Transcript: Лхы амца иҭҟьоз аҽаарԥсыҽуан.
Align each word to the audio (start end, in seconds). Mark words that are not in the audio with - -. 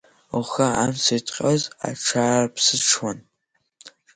Лхы 0.41 0.67
амца 0.83 1.15
иҭҟьоз 1.17 1.61
аҽаарԥсыҽуан. 1.87 3.19